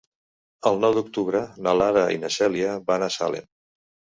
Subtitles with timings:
[0.69, 3.51] El nou d'octubre na Lara i na Cèlia van a Salem.